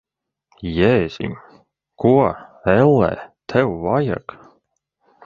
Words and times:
Jēziņ! 0.77 1.35
Ko, 2.03 2.13
ellē, 2.73 3.11
tev 3.55 3.75
vajag? 3.85 4.35